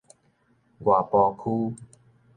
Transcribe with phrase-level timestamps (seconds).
[0.79, 1.75] 外埔區